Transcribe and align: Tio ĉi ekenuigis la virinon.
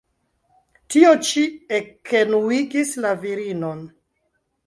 Tio 0.93 1.11
ĉi 1.27 1.43
ekenuigis 1.79 2.93
la 3.07 3.13
virinon. 3.27 3.87